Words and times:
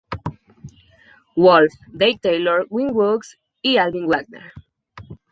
Wolf, 1.35 1.73
Dave 1.95 2.19
Taylor, 2.21 2.63
Win 2.71 2.91
Woods 2.95 3.37
y 3.63 3.75
Alvin 3.77 4.07
Wagner. 4.07 4.51